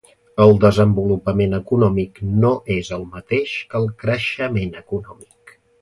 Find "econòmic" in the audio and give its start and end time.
1.57-2.19, 4.85-5.59